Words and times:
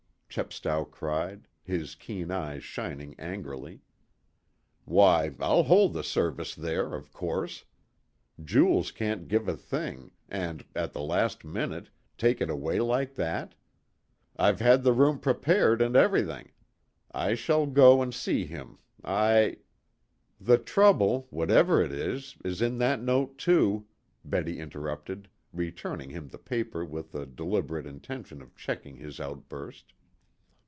Chepstow 0.33 0.85
cried, 0.85 1.49
his 1.61 1.93
keen 1.93 2.31
eyes 2.31 2.63
shining 2.63 3.19
angrily. 3.19 3.81
"Why, 4.85 5.35
I'll 5.41 5.63
hold 5.63 6.01
service 6.05 6.55
there, 6.55 6.93
of 6.93 7.11
course. 7.11 7.65
Jules 8.41 8.93
can't 8.93 9.27
give 9.27 9.49
a 9.49 9.57
thing, 9.57 10.11
and, 10.29 10.63
at 10.73 10.93
the 10.93 11.01
last 11.01 11.43
minute, 11.43 11.89
take 12.17 12.39
it 12.39 12.49
away 12.49 12.79
like 12.79 13.15
that. 13.15 13.55
I've 14.37 14.61
had 14.61 14.83
the 14.83 14.93
room 14.93 15.19
prepared 15.19 15.81
and 15.81 15.97
everything. 15.97 16.51
I 17.11 17.35
shall 17.35 17.65
go 17.65 18.01
and 18.01 18.13
see 18.13 18.45
him. 18.45 18.77
I" 19.03 19.57
"The 20.39 20.59
trouble 20.59 21.27
whatever 21.29 21.81
it 21.83 21.91
is 21.91 22.37
is 22.45 22.61
in 22.61 22.77
that 22.77 23.01
note, 23.01 23.37
too," 23.37 23.85
Betty 24.23 24.59
interrupted, 24.61 25.27
returning 25.51 26.11
him 26.11 26.29
the 26.29 26.37
paper 26.37 26.85
with 26.85 27.11
the 27.11 27.25
deliberate 27.25 27.85
intention 27.85 28.41
of 28.41 28.55
checking 28.55 28.95
his 28.95 29.19
outburst. 29.19 29.91